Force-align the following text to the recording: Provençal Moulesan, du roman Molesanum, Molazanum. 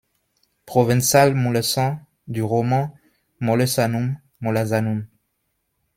Provençal 0.65 1.35
Moulesan, 1.35 1.99
du 2.27 2.41
roman 2.41 2.95
Molesanum, 3.39 4.17
Molazanum. 4.39 5.05